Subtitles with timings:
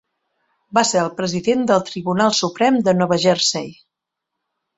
[0.77, 3.71] Va ser el president del Tribunal Suprem de Nova Jersey.